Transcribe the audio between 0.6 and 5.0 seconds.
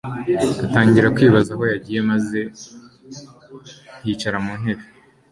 atangira kwibaza aho yagiye maze yicara mu ntebe